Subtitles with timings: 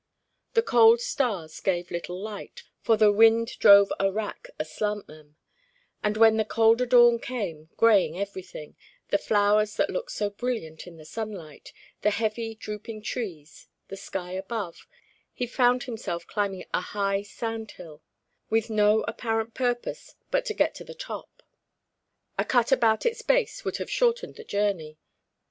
[0.55, 5.35] The cold stars gave little light, for the wind drove a wrack aslant them;
[6.01, 8.75] and when the colder dawn came, greying everything,
[9.09, 14.31] the flowers that looked so brilliant in the sunlight, the heavy drooping trees, the sky
[14.31, 14.87] above,
[15.31, 18.01] he found himself climbing a high sand hill,
[18.49, 21.43] with no apparent purpose but to get to the top;
[22.39, 24.97] a cut about its base would have shortened the journey.